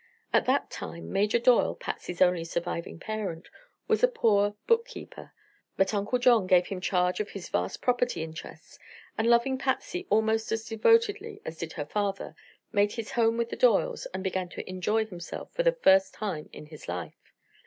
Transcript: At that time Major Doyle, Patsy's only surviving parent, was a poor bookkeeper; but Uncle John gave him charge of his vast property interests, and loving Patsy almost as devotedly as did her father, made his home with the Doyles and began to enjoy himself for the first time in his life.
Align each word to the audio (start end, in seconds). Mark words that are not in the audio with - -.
At 0.33 0.47
that 0.47 0.71
time 0.71 1.13
Major 1.13 1.37
Doyle, 1.37 1.75
Patsy's 1.75 2.23
only 2.23 2.43
surviving 2.43 2.99
parent, 2.99 3.49
was 3.87 4.01
a 4.01 4.07
poor 4.07 4.55
bookkeeper; 4.65 5.31
but 5.77 5.93
Uncle 5.93 6.17
John 6.17 6.47
gave 6.47 6.65
him 6.65 6.81
charge 6.81 7.19
of 7.19 7.29
his 7.29 7.49
vast 7.49 7.83
property 7.83 8.23
interests, 8.23 8.79
and 9.15 9.29
loving 9.29 9.59
Patsy 9.59 10.07
almost 10.09 10.51
as 10.51 10.67
devotedly 10.67 11.39
as 11.45 11.59
did 11.59 11.73
her 11.73 11.85
father, 11.85 12.35
made 12.71 12.93
his 12.93 13.11
home 13.11 13.37
with 13.37 13.51
the 13.51 13.55
Doyles 13.55 14.07
and 14.11 14.23
began 14.23 14.49
to 14.49 14.67
enjoy 14.67 15.05
himself 15.05 15.53
for 15.53 15.61
the 15.61 15.71
first 15.83 16.15
time 16.15 16.49
in 16.51 16.65
his 16.65 16.87
life. 16.89 17.31